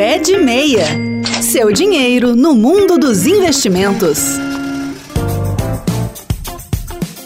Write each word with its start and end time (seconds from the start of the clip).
Pé 0.00 0.16
de 0.16 0.38
Meia. 0.38 0.86
Seu 1.42 1.70
dinheiro 1.70 2.34
no 2.34 2.54
mundo 2.54 2.96
dos 2.96 3.26
investimentos. 3.26 4.38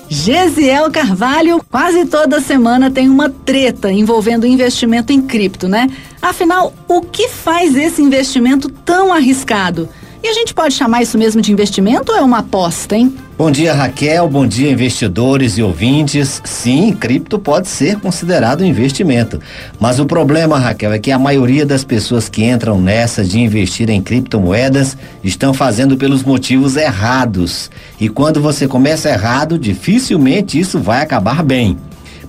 Gesiel 0.08 0.91
Carvalho, 0.91 1.65
quase 1.71 2.05
toda 2.05 2.41
semana 2.41 2.91
tem 2.91 3.08
uma 3.08 3.31
treta 3.31 3.92
envolvendo 3.92 4.45
investimento 4.45 5.13
em 5.13 5.23
cripto, 5.23 5.68
né? 5.68 5.89
Afinal, 6.21 6.75
o 6.89 7.00
que 7.00 7.29
faz 7.29 7.76
esse 7.76 8.02
investimento 8.02 8.68
tão 8.68 9.12
arriscado? 9.12 9.88
E 10.20 10.27
a 10.27 10.32
gente 10.32 10.52
pode 10.52 10.75
chamar 10.75 11.00
isso 11.00 11.16
mesmo 11.16 11.41
de 11.41 11.52
investimento 11.52 12.11
ou 12.11 12.18
é 12.18 12.22
uma 12.22 12.38
aposta, 12.38 12.96
hein? 12.96 13.14
Bom 13.36 13.50
dia, 13.50 13.74
Raquel. 13.74 14.28
Bom 14.28 14.46
dia, 14.46 14.70
investidores 14.70 15.58
e 15.58 15.62
ouvintes. 15.62 16.40
Sim, 16.44 16.92
cripto 16.92 17.36
pode 17.36 17.66
ser 17.66 17.98
considerado 17.98 18.64
investimento. 18.64 19.40
Mas 19.80 19.98
o 19.98 20.06
problema, 20.06 20.56
Raquel, 20.56 20.92
é 20.92 21.00
que 21.00 21.10
a 21.10 21.18
maioria 21.18 21.66
das 21.66 21.82
pessoas 21.82 22.28
que 22.28 22.44
entram 22.44 22.80
nessa 22.80 23.24
de 23.24 23.40
investir 23.40 23.90
em 23.90 24.00
criptomoedas 24.00 24.96
estão 25.25 25.52
fazendo 25.52 25.96
pelos 25.96 26.22
motivos 26.22 26.76
errados. 26.76 27.72
E 28.00 28.08
quando 28.08 28.40
você 28.40 28.68
começa 28.68 29.11
errado, 29.11 29.58
dificilmente 29.58 30.56
isso 30.56 30.78
vai 30.78 31.03
acabar 31.03 31.42
bem. 31.42 31.76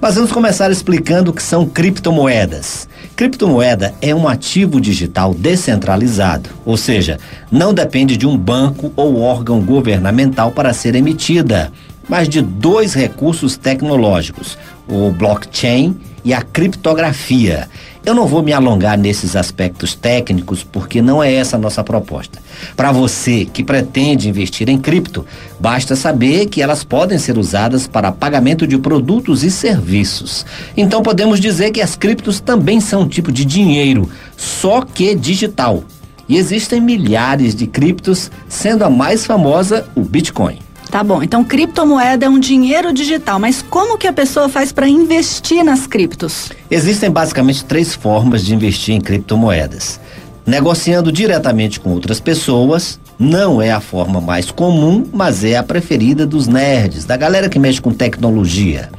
Mas 0.01 0.15
vamos 0.15 0.31
começar 0.31 0.71
explicando 0.71 1.29
o 1.29 1.33
que 1.35 1.43
são 1.43 1.67
criptomoedas. 1.67 2.87
Criptomoeda 3.15 3.95
é 4.01 4.13
um 4.13 4.27
ativo 4.27 4.81
digital 4.81 5.33
descentralizado, 5.33 6.49
ou 6.65 6.75
seja, 6.75 7.17
não 7.49 7.73
depende 7.73 8.17
de 8.17 8.27
um 8.27 8.37
banco 8.37 8.91
ou 8.93 9.21
órgão 9.21 9.61
governamental 9.61 10.51
para 10.51 10.73
ser 10.73 10.95
emitida, 10.95 11.71
mas 12.09 12.27
de 12.27 12.41
dois 12.41 12.93
recursos 12.93 13.55
tecnológicos: 13.55 14.57
o 14.85 15.11
blockchain 15.11 15.97
e 16.25 16.33
a 16.33 16.41
criptografia. 16.41 17.69
Eu 18.05 18.13
não 18.13 18.27
vou 18.27 18.43
me 18.43 18.53
alongar 18.53 18.99
nesses 18.99 19.35
aspectos 19.35 19.95
técnicos 19.95 20.63
porque 20.63 21.01
não 21.01 21.23
é 21.23 21.33
essa 21.33 21.55
a 21.55 21.59
nossa 21.59 21.83
proposta. 21.83 22.39
Para 22.77 22.91
você 22.91 23.45
que 23.45 23.63
pretende 23.63 24.29
investir 24.29 24.69
em 24.69 24.77
cripto, 24.77 25.25
basta 25.59 25.95
saber 25.95 26.45
que 26.45 26.61
elas 26.61 26.83
podem 26.83 27.17
ser 27.17 27.35
usadas 27.35 27.87
para 27.87 28.11
pagamento 28.11 28.67
de 28.67 28.77
produtos 28.77 29.43
e 29.43 29.49
serviços. 29.49 30.45
Então 30.77 31.01
podemos 31.01 31.39
dizer 31.39 31.71
que 31.71 31.81
as 31.81 31.95
criptos 31.95 32.39
também 32.39 32.79
são 32.79 33.01
um 33.01 33.07
tipo 33.07 33.31
de 33.31 33.43
dinheiro, 33.43 34.07
só 34.37 34.81
que 34.81 35.15
digital. 35.15 35.83
E 36.29 36.37
existem 36.37 36.79
milhares 36.79 37.55
de 37.55 37.65
criptos, 37.65 38.29
sendo 38.47 38.83
a 38.83 38.89
mais 38.89 39.25
famosa 39.25 39.87
o 39.95 40.01
Bitcoin. 40.01 40.64
Tá 40.95 41.03
bom, 41.03 41.21
então 41.21 41.43
criptomoeda 41.43 42.25
é 42.25 42.29
um 42.29 42.39
dinheiro 42.39 42.93
digital, 42.93 43.37
mas 43.37 43.61
como 43.61 43.97
que 43.97 44.07
a 44.07 44.13
pessoa 44.13 44.47
faz 44.47 44.71
para 44.71 44.87
investir 44.87 45.61
nas 45.61 45.85
criptos? 45.85 46.53
Existem 46.71 47.11
basicamente 47.11 47.65
três 47.65 47.93
formas 47.93 48.45
de 48.45 48.55
investir 48.55 48.95
em 48.95 49.01
criptomoedas. 49.01 49.99
Negociando 50.45 51.11
diretamente 51.11 51.81
com 51.81 51.89
outras 51.89 52.21
pessoas, 52.21 52.97
não 53.19 53.61
é 53.61 53.73
a 53.73 53.81
forma 53.81 54.21
mais 54.21 54.49
comum, 54.51 55.05
mas 55.11 55.43
é 55.43 55.57
a 55.57 55.63
preferida 55.63 56.25
dos 56.25 56.47
nerds, 56.47 57.03
da 57.03 57.17
galera 57.17 57.49
que 57.49 57.59
mexe 57.59 57.81
com 57.81 57.91
tecnologia. 57.91 58.89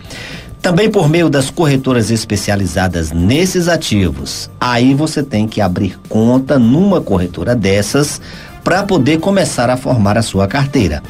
Também 0.61 0.91
por 0.91 1.09
meio 1.09 1.31
das 1.31 1.49
corretoras 1.49 2.11
especializadas 2.11 3.11
nesses 3.11 3.69
ativos. 3.69 4.51
Aí 4.61 4.93
você 4.93 5.23
tem 5.23 5.49
que 5.49 5.63
abrir 5.63 5.99
conta 6.11 6.59
numa 6.59 7.01
corretora 7.01 7.55
dessas 7.55 8.21
para 8.63 8.83
poder 8.83 9.19
começar 9.19 9.71
a 9.71 9.79
formar 9.79 10.19
a 10.19 10.23
sua 10.23 10.47
carteira 10.47 11.03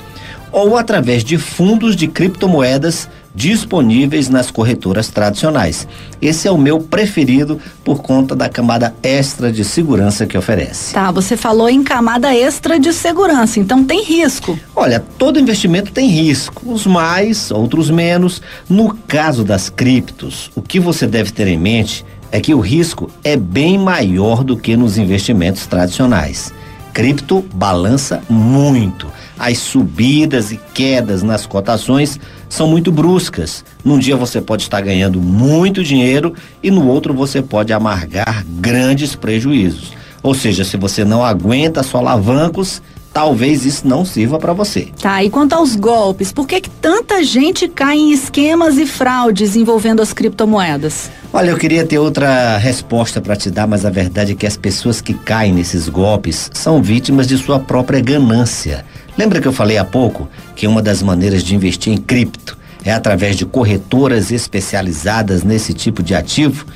ou 0.56 0.74
através 0.78 1.22
de 1.22 1.36
fundos 1.36 1.94
de 1.94 2.08
criptomoedas 2.08 3.10
disponíveis 3.34 4.30
nas 4.30 4.50
corretoras 4.50 5.10
tradicionais. 5.10 5.86
Esse 6.22 6.48
é 6.48 6.50
o 6.50 6.56
meu 6.56 6.80
preferido 6.80 7.60
por 7.84 8.00
conta 8.00 8.34
da 8.34 8.48
camada 8.48 8.94
extra 9.02 9.52
de 9.52 9.62
segurança 9.62 10.24
que 10.24 10.38
oferece. 10.38 10.94
Tá, 10.94 11.10
você 11.10 11.36
falou 11.36 11.68
em 11.68 11.84
camada 11.84 12.34
extra 12.34 12.80
de 12.80 12.90
segurança, 12.94 13.60
então 13.60 13.84
tem 13.84 14.02
risco. 14.02 14.58
Olha, 14.74 15.04
todo 15.18 15.38
investimento 15.38 15.92
tem 15.92 16.08
risco, 16.08 16.62
uns 16.64 16.86
mais, 16.86 17.50
outros 17.50 17.90
menos. 17.90 18.40
No 18.66 18.94
caso 18.94 19.44
das 19.44 19.68
criptos, 19.68 20.50
o 20.56 20.62
que 20.62 20.80
você 20.80 21.06
deve 21.06 21.32
ter 21.32 21.48
em 21.48 21.58
mente 21.58 22.02
é 22.32 22.40
que 22.40 22.54
o 22.54 22.60
risco 22.60 23.10
é 23.22 23.36
bem 23.36 23.76
maior 23.76 24.42
do 24.42 24.56
que 24.56 24.74
nos 24.74 24.96
investimentos 24.96 25.66
tradicionais. 25.66 26.50
Cripto 26.94 27.44
balança 27.52 28.22
muito 28.26 29.06
as 29.38 29.58
subidas 29.58 30.50
e 30.52 30.60
quedas 30.74 31.22
nas 31.22 31.46
cotações 31.46 32.18
são 32.48 32.68
muito 32.68 32.90
bruscas. 32.90 33.64
Num 33.84 33.98
dia 33.98 34.16
você 34.16 34.40
pode 34.40 34.62
estar 34.62 34.80
ganhando 34.80 35.20
muito 35.20 35.84
dinheiro 35.84 36.34
e 36.62 36.70
no 36.70 36.86
outro 36.86 37.12
você 37.12 37.42
pode 37.42 37.72
amargar 37.72 38.44
grandes 38.46 39.14
prejuízos. 39.14 39.92
Ou 40.22 40.34
seja, 40.34 40.64
se 40.64 40.76
você 40.76 41.04
não 41.04 41.24
aguenta 41.24 41.82
só 41.82 41.98
alavancos, 41.98 42.82
talvez 43.16 43.64
isso 43.64 43.88
não 43.88 44.04
sirva 44.04 44.38
para 44.38 44.52
você. 44.52 44.88
Tá, 45.00 45.24
e 45.24 45.30
quanto 45.30 45.54
aos 45.54 45.74
golpes, 45.74 46.32
por 46.32 46.46
que, 46.46 46.60
que 46.60 46.68
tanta 46.68 47.24
gente 47.24 47.66
cai 47.66 47.96
em 47.96 48.12
esquemas 48.12 48.76
e 48.76 48.84
fraudes 48.84 49.56
envolvendo 49.56 50.02
as 50.02 50.12
criptomoedas? 50.12 51.10
Olha, 51.32 51.50
eu 51.50 51.56
queria 51.56 51.86
ter 51.86 51.98
outra 51.98 52.58
resposta 52.58 53.18
para 53.18 53.34
te 53.34 53.50
dar, 53.50 53.66
mas 53.66 53.86
a 53.86 53.90
verdade 53.90 54.32
é 54.32 54.34
que 54.34 54.46
as 54.46 54.58
pessoas 54.58 55.00
que 55.00 55.14
caem 55.14 55.54
nesses 55.54 55.88
golpes 55.88 56.50
são 56.52 56.82
vítimas 56.82 57.26
de 57.26 57.38
sua 57.38 57.58
própria 57.58 58.00
ganância. 58.00 58.84
Lembra 59.16 59.40
que 59.40 59.48
eu 59.48 59.52
falei 59.52 59.78
há 59.78 59.84
pouco 59.84 60.28
que 60.54 60.66
uma 60.66 60.82
das 60.82 61.02
maneiras 61.02 61.42
de 61.42 61.54
investir 61.54 61.92
em 61.92 61.96
cripto 61.96 62.56
é 62.84 62.92
através 62.92 63.36
de 63.36 63.46
corretoras 63.46 64.30
especializadas 64.30 65.42
nesse 65.42 65.72
tipo 65.72 66.02
de 66.02 66.14
ativo? 66.14 66.66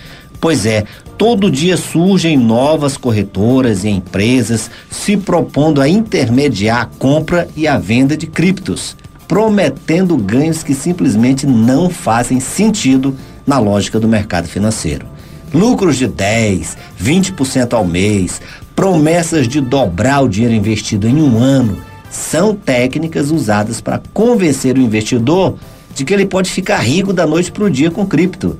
Pois 0.40 0.64
é, 0.64 0.84
todo 1.18 1.50
dia 1.50 1.76
surgem 1.76 2.38
novas 2.38 2.96
corretoras 2.96 3.84
e 3.84 3.90
empresas 3.90 4.70
se 4.90 5.18
propondo 5.18 5.82
a 5.82 5.88
intermediar 5.88 6.80
a 6.80 6.86
compra 6.86 7.46
e 7.54 7.68
a 7.68 7.76
venda 7.76 8.16
de 8.16 8.26
criptos, 8.26 8.96
prometendo 9.28 10.16
ganhos 10.16 10.62
que 10.62 10.74
simplesmente 10.74 11.46
não 11.46 11.90
fazem 11.90 12.40
sentido 12.40 13.14
na 13.46 13.58
lógica 13.58 14.00
do 14.00 14.08
mercado 14.08 14.48
financeiro. 14.48 15.06
Lucros 15.52 15.96
de 15.96 16.06
10, 16.06 16.78
20% 16.98 17.74
ao 17.74 17.84
mês, 17.84 18.40
promessas 18.74 19.46
de 19.46 19.60
dobrar 19.60 20.22
o 20.22 20.28
dinheiro 20.28 20.54
investido 20.54 21.06
em 21.06 21.20
um 21.20 21.38
ano 21.38 21.89
são 22.10 22.54
técnicas 22.54 23.30
usadas 23.30 23.80
para 23.80 24.02
convencer 24.12 24.76
o 24.76 24.80
investidor 24.80 25.54
de 25.94 26.04
que 26.04 26.12
ele 26.12 26.26
pode 26.26 26.50
ficar 26.50 26.78
rico 26.78 27.12
da 27.12 27.26
noite 27.26 27.52
para 27.52 27.64
o 27.64 27.70
dia 27.70 27.90
com 27.90 28.06
cripto. 28.06 28.58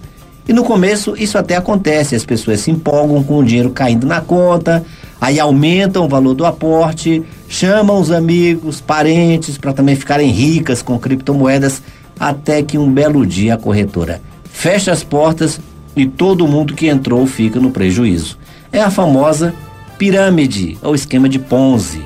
E 0.48 0.52
no 0.52 0.64
começo 0.64 1.14
isso 1.16 1.36
até 1.36 1.56
acontece, 1.56 2.14
as 2.14 2.24
pessoas 2.24 2.60
se 2.60 2.70
empolgam 2.70 3.22
com 3.22 3.38
o 3.38 3.44
dinheiro 3.44 3.70
caindo 3.70 4.06
na 4.06 4.20
conta, 4.20 4.84
aí 5.20 5.38
aumentam 5.38 6.04
o 6.04 6.08
valor 6.08 6.34
do 6.34 6.46
aporte, 6.46 7.22
chamam 7.48 8.00
os 8.00 8.10
amigos, 8.10 8.80
parentes 8.80 9.58
para 9.58 9.72
também 9.72 9.96
ficarem 9.96 10.30
ricas 10.30 10.82
com 10.82 10.98
criptomoedas, 10.98 11.82
até 12.18 12.62
que 12.62 12.78
um 12.78 12.90
belo 12.90 13.26
dia 13.26 13.54
a 13.54 13.58
corretora 13.58 14.20
fecha 14.60 14.92
as 14.92 15.02
portas 15.02 15.58
e 15.96 16.06
todo 16.06 16.46
mundo 16.46 16.74
que 16.74 16.86
entrou 16.86 17.26
fica 17.26 17.58
no 17.58 17.70
prejuízo. 17.70 18.36
É 18.70 18.80
a 18.80 18.90
famosa 18.90 19.54
pirâmide 19.96 20.76
ou 20.82 20.94
esquema 20.94 21.28
de 21.28 21.38
Ponzi 21.38 22.02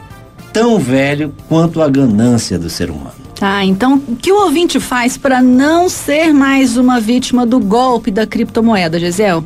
tão 0.55 0.79
velho 0.79 1.35
quanto 1.49 1.83
a 1.83 1.89
ganância 1.89 2.57
do 2.57 2.71
ser 2.71 2.89
humano. 2.89 3.13
Tá, 3.35 3.65
então 3.65 4.01
o 4.07 4.15
que 4.15 4.31
o 4.31 4.45
ouvinte 4.45 4.79
faz 4.79 5.19
para 5.19 5.43
não 5.43 5.89
ser 5.89 6.33
mais 6.33 6.77
uma 6.77 7.01
vítima 7.01 7.45
do 7.45 7.59
golpe 7.59 8.13
da 8.13 8.25
criptomoeda, 8.25 9.01
Gisel? 9.01 9.45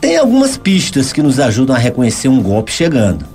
Tem 0.00 0.16
algumas 0.16 0.56
pistas 0.56 1.12
que 1.12 1.20
nos 1.20 1.40
ajudam 1.40 1.74
a 1.74 1.78
reconhecer 1.78 2.28
um 2.28 2.40
golpe 2.40 2.70
chegando. 2.70 3.26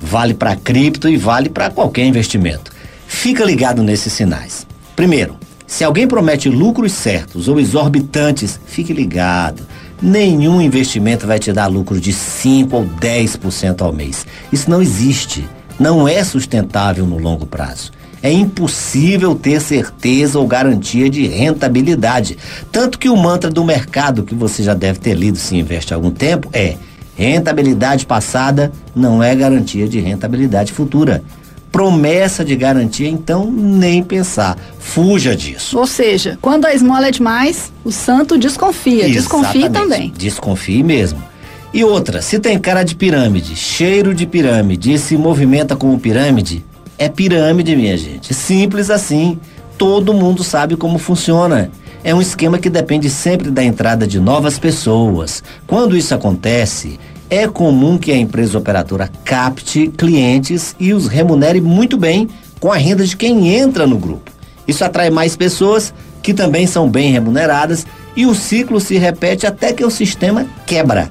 Vale 0.00 0.32
para 0.32 0.56
cripto 0.56 1.06
e 1.06 1.18
vale 1.18 1.50
para 1.50 1.70
qualquer 1.70 2.06
investimento. 2.06 2.72
Fica 3.06 3.44
ligado 3.44 3.82
nesses 3.82 4.14
sinais. 4.14 4.66
Primeiro, 4.96 5.36
se 5.66 5.84
alguém 5.84 6.08
promete 6.08 6.48
lucros 6.48 6.92
certos 6.92 7.46
ou 7.46 7.60
exorbitantes, 7.60 8.58
fique 8.64 8.92
ligado. 8.94 9.66
Nenhum 10.00 10.62
investimento 10.62 11.26
vai 11.26 11.38
te 11.38 11.52
dar 11.52 11.66
lucro 11.66 12.00
de 12.00 12.12
5 12.12 12.74
ou 12.74 12.86
10% 12.86 13.82
ao 13.82 13.92
mês. 13.92 14.26
Isso 14.50 14.70
não 14.70 14.80
existe 14.80 15.46
não 15.78 16.06
é 16.06 16.22
sustentável 16.22 17.06
no 17.06 17.18
longo 17.18 17.46
prazo. 17.46 17.92
É 18.22 18.32
impossível 18.32 19.34
ter 19.34 19.60
certeza 19.60 20.38
ou 20.38 20.46
garantia 20.46 21.10
de 21.10 21.26
rentabilidade. 21.26 22.38
Tanto 22.72 22.98
que 22.98 23.10
o 23.10 23.16
mantra 23.16 23.50
do 23.50 23.62
mercado, 23.62 24.22
que 24.22 24.34
você 24.34 24.62
já 24.62 24.72
deve 24.72 24.98
ter 24.98 25.12
lido 25.12 25.36
se 25.36 25.54
investe 25.56 25.92
há 25.92 25.96
algum 25.96 26.10
tempo, 26.10 26.48
é: 26.50 26.76
rentabilidade 27.16 28.06
passada 28.06 28.72
não 28.94 29.22
é 29.22 29.34
garantia 29.34 29.86
de 29.86 30.00
rentabilidade 30.00 30.72
futura. 30.72 31.22
Promessa 31.70 32.44
de 32.44 32.54
garantia, 32.54 33.08
então, 33.08 33.50
nem 33.50 34.02
pensar. 34.02 34.56
Fuja 34.78 35.36
disso. 35.36 35.76
Ou 35.76 35.86
seja, 35.86 36.38
quando 36.40 36.64
a 36.64 36.72
esmola 36.72 37.08
é 37.08 37.10
demais, 37.10 37.72
o 37.84 37.90
santo 37.90 38.38
desconfia. 38.38 39.08
Exatamente. 39.08 39.18
Desconfie 39.18 39.70
também. 39.70 40.12
Desconfie 40.16 40.82
mesmo. 40.82 41.33
E 41.74 41.82
outra, 41.82 42.22
se 42.22 42.38
tem 42.38 42.56
cara 42.56 42.84
de 42.84 42.94
pirâmide, 42.94 43.56
cheiro 43.56 44.14
de 44.14 44.26
pirâmide 44.26 44.92
e 44.92 44.98
se 44.98 45.16
movimenta 45.16 45.74
como 45.74 45.98
pirâmide, 45.98 46.64
é 46.96 47.08
pirâmide, 47.08 47.74
minha 47.74 47.96
gente. 47.96 48.32
Simples 48.32 48.90
assim. 48.90 49.40
Todo 49.76 50.14
mundo 50.14 50.44
sabe 50.44 50.76
como 50.76 50.98
funciona. 50.98 51.72
É 52.04 52.14
um 52.14 52.20
esquema 52.20 52.60
que 52.60 52.70
depende 52.70 53.10
sempre 53.10 53.50
da 53.50 53.64
entrada 53.64 54.06
de 54.06 54.20
novas 54.20 54.56
pessoas. 54.56 55.42
Quando 55.66 55.96
isso 55.96 56.14
acontece, 56.14 57.00
é 57.28 57.48
comum 57.48 57.98
que 57.98 58.12
a 58.12 58.16
empresa 58.16 58.56
operadora 58.56 59.10
capte 59.24 59.88
clientes 59.88 60.76
e 60.78 60.94
os 60.94 61.08
remunere 61.08 61.60
muito 61.60 61.96
bem 61.96 62.28
com 62.60 62.70
a 62.70 62.76
renda 62.76 63.04
de 63.04 63.16
quem 63.16 63.48
entra 63.48 63.84
no 63.84 63.98
grupo. 63.98 64.30
Isso 64.68 64.84
atrai 64.84 65.10
mais 65.10 65.34
pessoas 65.34 65.92
que 66.22 66.32
também 66.32 66.68
são 66.68 66.88
bem 66.88 67.10
remuneradas 67.10 67.84
e 68.14 68.26
o 68.26 68.34
ciclo 68.34 68.80
se 68.80 68.96
repete 68.96 69.44
até 69.44 69.72
que 69.72 69.84
o 69.84 69.90
sistema 69.90 70.46
quebra. 70.64 71.10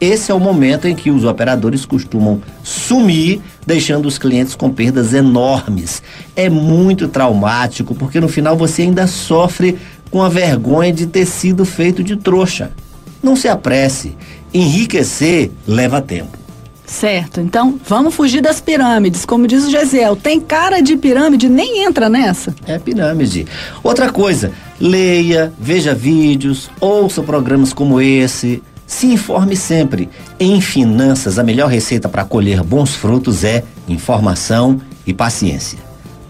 Esse 0.00 0.30
é 0.30 0.34
o 0.34 0.38
momento 0.38 0.86
em 0.86 0.94
que 0.94 1.10
os 1.10 1.24
operadores 1.24 1.84
costumam 1.84 2.40
sumir, 2.62 3.40
deixando 3.66 4.06
os 4.06 4.16
clientes 4.16 4.54
com 4.54 4.70
perdas 4.70 5.12
enormes. 5.12 6.02
É 6.36 6.48
muito 6.48 7.08
traumático, 7.08 7.94
porque 7.96 8.20
no 8.20 8.28
final 8.28 8.56
você 8.56 8.82
ainda 8.82 9.08
sofre 9.08 9.76
com 10.10 10.22
a 10.22 10.28
vergonha 10.28 10.92
de 10.92 11.06
ter 11.06 11.26
sido 11.26 11.64
feito 11.64 12.04
de 12.04 12.16
trouxa. 12.16 12.70
Não 13.20 13.34
se 13.34 13.48
apresse. 13.48 14.16
Enriquecer 14.54 15.50
leva 15.66 16.00
tempo. 16.00 16.38
Certo, 16.86 17.38
então 17.40 17.78
vamos 17.86 18.14
fugir 18.14 18.40
das 18.40 18.62
pirâmides. 18.62 19.26
Como 19.26 19.46
diz 19.46 19.64
o 19.64 19.70
Gesiel, 19.70 20.16
tem 20.16 20.40
cara 20.40 20.80
de 20.80 20.96
pirâmide, 20.96 21.46
nem 21.46 21.84
entra 21.84 22.08
nessa. 22.08 22.54
É 22.66 22.78
pirâmide. 22.78 23.46
Outra 23.82 24.10
coisa, 24.10 24.52
leia, 24.80 25.52
veja 25.58 25.94
vídeos, 25.94 26.70
ouça 26.80 27.22
programas 27.22 27.74
como 27.74 28.00
esse. 28.00 28.62
Se 28.88 29.06
informe 29.06 29.54
sempre. 29.54 30.08
Em 30.40 30.62
finanças, 30.62 31.38
a 31.38 31.44
melhor 31.44 31.68
receita 31.68 32.08
para 32.08 32.24
colher 32.24 32.64
bons 32.64 32.94
frutos 32.94 33.44
é 33.44 33.62
informação 33.86 34.80
e 35.06 35.12
paciência. 35.12 35.78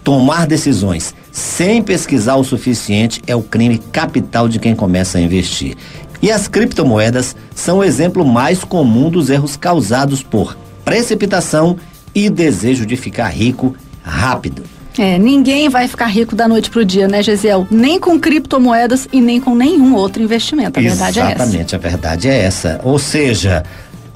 Tomar 0.03 0.45
decisões 0.45 1.15
sem 1.31 1.81
pesquisar 1.81 2.35
o 2.35 2.43
suficiente 2.43 3.21
é 3.25 3.33
o 3.33 3.41
crime 3.41 3.77
capital 3.77 4.49
de 4.49 4.59
quem 4.59 4.75
começa 4.75 5.17
a 5.17 5.21
investir. 5.21 5.77
E 6.21 6.29
as 6.29 6.49
criptomoedas 6.49 7.33
são 7.55 7.77
o 7.77 7.83
exemplo 7.83 8.25
mais 8.25 8.61
comum 8.61 9.09
dos 9.09 9.29
erros 9.29 9.55
causados 9.55 10.21
por 10.21 10.57
precipitação 10.83 11.77
e 12.13 12.29
desejo 12.29 12.85
de 12.85 12.97
ficar 12.97 13.29
rico 13.29 13.73
rápido. 14.03 14.63
É, 14.99 15.17
ninguém 15.17 15.69
vai 15.69 15.87
ficar 15.87 16.07
rico 16.07 16.35
da 16.35 16.45
noite 16.45 16.69
pro 16.69 16.83
dia, 16.83 17.07
né, 17.07 17.23
Gesiel? 17.23 17.65
Nem 17.71 17.97
com 17.97 18.19
criptomoedas 18.19 19.07
e 19.13 19.21
nem 19.21 19.39
com 19.39 19.55
nenhum 19.55 19.95
outro 19.95 20.21
investimento. 20.21 20.77
A 20.77 20.83
verdade 20.83 21.19
é 21.19 21.21
essa. 21.21 21.31
Exatamente, 21.31 21.75
a 21.75 21.77
verdade 21.77 22.27
é 22.27 22.37
essa. 22.43 22.81
Ou 22.83 22.99
seja, 22.99 23.63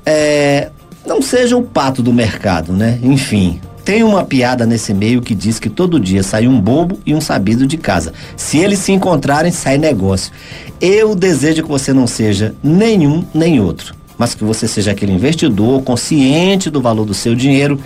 é, 0.06 0.71
não 1.06 1.21
seja 1.21 1.56
o 1.56 1.62
pato 1.62 2.03
do 2.03 2.12
mercado, 2.12 2.74
né? 2.74 3.00
Enfim, 3.01 3.62
tem 3.85 4.03
uma 4.03 4.25
piada 4.25 4.65
nesse 4.65 4.94
meio 4.94 5.21
que 5.21 5.33
diz 5.33 5.57
que 5.57 5.69
todo 5.69 5.97
dia 5.97 6.21
sai 6.21 6.50
um 6.50 6.59
bobo 6.59 7.00
e 7.06 7.15
um 7.15 7.21
sabido 7.21 7.65
de 7.65 7.77
casa. 7.77 8.12
Se 8.36 8.57
eles 8.57 8.79
se 8.79 8.91
encontrarem, 8.91 9.53
sai 9.53 9.77
negócio. 9.77 10.33
Eu 10.81 11.15
desejo 11.15 11.63
que 11.63 11.69
você 11.69 11.94
não 11.94 12.07
seja 12.07 12.56
nenhum 12.62 13.24
nem 13.33 13.57
outro, 13.57 13.95
mas 14.18 14.36
que 14.36 14.44
você 14.44 14.68
seja 14.68 14.91
aquele 14.91 15.13
investidor 15.13 15.81
consciente 15.83 16.69
do 16.69 16.81
valor 16.81 17.06
do 17.06 17.13
seu 17.13 17.33
dinheiro 17.33 17.79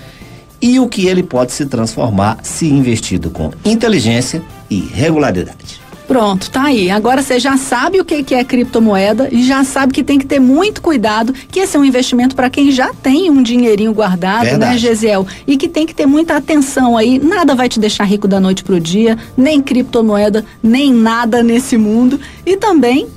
e 0.61 0.79
o 0.79 0.87
que 0.87 1.07
ele 1.07 1.23
pode 1.23 1.51
se 1.51 1.65
transformar 1.65 2.39
se 2.43 2.67
investido 2.67 3.29
com 3.29 3.51
inteligência 3.65 4.41
e 4.69 4.79
regularidade. 4.79 5.87
Pronto, 6.07 6.49
tá 6.49 6.63
aí. 6.63 6.89
Agora 6.89 7.21
você 7.21 7.37
já 7.37 7.57
sabe 7.57 7.99
o 7.99 8.05
que, 8.05 8.23
que 8.23 8.33
é 8.33 8.41
criptomoeda 8.41 9.27
e 9.29 9.43
já 9.43 9.65
sabe 9.65 9.91
que 9.91 10.01
tem 10.01 10.17
que 10.17 10.25
ter 10.25 10.39
muito 10.39 10.81
cuidado, 10.81 11.33
que 11.51 11.59
esse 11.59 11.75
é 11.75 11.79
um 11.79 11.83
investimento 11.83 12.33
para 12.33 12.49
quem 12.49 12.71
já 12.71 12.93
tem 12.93 13.29
um 13.29 13.43
dinheirinho 13.43 13.93
guardado, 13.93 14.45
né, 14.45 14.51
Verdade. 14.51 14.71
né, 14.71 14.77
Gesiel? 14.77 15.27
E 15.45 15.57
que 15.57 15.67
tem 15.67 15.85
que 15.85 15.93
ter 15.93 16.05
muita 16.05 16.37
atenção 16.37 16.95
aí. 16.95 17.19
Nada 17.19 17.53
vai 17.55 17.67
te 17.67 17.77
deixar 17.77 18.05
rico 18.05 18.25
da 18.25 18.39
noite 18.39 18.63
pro 18.63 18.79
dia, 18.79 19.17
nem 19.35 19.61
criptomoeda, 19.61 20.45
nem 20.63 20.93
nada 20.93 21.43
nesse 21.43 21.77
mundo. 21.77 22.17
E 22.45 22.55
também 22.55 23.07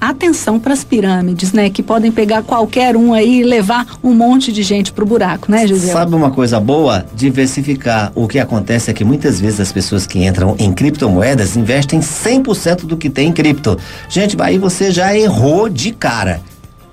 atenção 0.00 0.58
para 0.58 0.72
as 0.72 0.82
pirâmides, 0.82 1.52
né? 1.52 1.68
Que 1.68 1.82
podem 1.82 2.10
pegar 2.10 2.42
qualquer 2.42 2.96
um 2.96 3.12
aí 3.12 3.40
e 3.40 3.44
levar 3.44 3.86
um 4.02 4.14
monte 4.14 4.52
de 4.52 4.62
gente 4.62 4.92
pro 4.92 5.04
buraco, 5.04 5.50
né, 5.50 5.66
Gisele? 5.66 5.92
Sabe 5.92 6.14
uma 6.14 6.30
coisa 6.30 6.58
boa? 6.58 7.04
Diversificar. 7.14 8.12
O 8.14 8.26
que 8.26 8.38
acontece 8.38 8.90
é 8.90 8.94
que 8.94 9.04
muitas 9.04 9.40
vezes 9.40 9.60
as 9.60 9.72
pessoas 9.72 10.06
que 10.06 10.24
entram 10.24 10.56
em 10.58 10.72
criptomoedas 10.72 11.56
investem 11.56 12.00
100% 12.00 12.86
do 12.86 12.96
que 12.96 13.10
tem 13.10 13.28
em 13.28 13.32
cripto. 13.32 13.78
Gente, 14.08 14.36
aí 14.40 14.58
você 14.58 14.90
já 14.90 15.16
errou 15.16 15.68
de 15.68 15.92
cara 15.92 16.40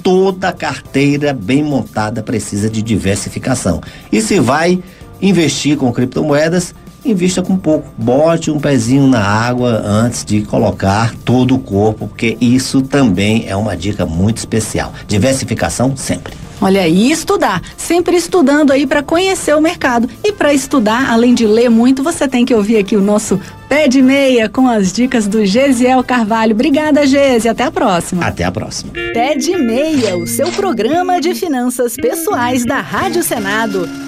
toda 0.07 0.53
carteira 0.53 1.33
bem 1.33 1.61
montada 1.61 2.23
precisa 2.23 2.69
de 2.69 2.81
diversificação. 2.81 3.81
E 4.09 4.21
se 4.21 4.39
vai 4.39 4.81
investir 5.21 5.75
com 5.75 5.91
criptomoedas, 5.91 6.73
invista 7.09 7.41
com 7.41 7.57
pouco. 7.57 7.87
Bote 7.97 8.51
um 8.51 8.59
pezinho 8.59 9.07
na 9.07 9.23
água 9.23 9.81
antes 9.85 10.23
de 10.23 10.41
colocar 10.41 11.13
todo 11.25 11.55
o 11.55 11.59
corpo, 11.59 12.07
porque 12.07 12.37
isso 12.39 12.81
também 12.81 13.45
é 13.47 13.55
uma 13.55 13.75
dica 13.75 14.05
muito 14.05 14.37
especial. 14.37 14.93
Diversificação 15.07 15.95
sempre. 15.95 16.33
Olha 16.59 16.81
aí, 16.81 17.11
estudar. 17.11 17.61
Sempre 17.77 18.17
estudando 18.17 18.71
aí 18.71 18.87
para 18.87 19.03
conhecer 19.03 19.55
o 19.55 19.61
mercado. 19.61 20.09
E 20.23 20.31
para 20.31 20.53
estudar, 20.53 21.09
além 21.11 21.35
de 21.35 21.45
ler 21.45 21.69
muito, 21.69 22.01
você 22.01 22.27
tem 22.27 22.45
que 22.45 22.53
ouvir 22.53 22.77
aqui 22.77 22.95
o 22.95 23.01
nosso 23.01 23.39
Pé 23.69 23.87
de 23.87 24.01
Meia 24.01 24.49
com 24.49 24.67
as 24.67 24.91
dicas 24.91 25.27
do 25.27 25.45
Gesiel 25.45 26.03
Carvalho. 26.03 26.53
Obrigada, 26.53 27.05
Gesi. 27.05 27.47
Até 27.47 27.65
a 27.65 27.71
próxima. 27.71 28.25
Até 28.25 28.43
a 28.43 28.51
próxima. 28.51 28.91
Pé 29.13 29.35
de 29.35 29.55
Meia, 29.55 30.17
o 30.17 30.25
seu 30.25 30.51
programa 30.51 31.21
de 31.21 31.35
finanças 31.35 31.93
pessoais 31.95 32.65
da 32.65 32.79
Rádio 32.79 33.21
Senado. 33.21 34.06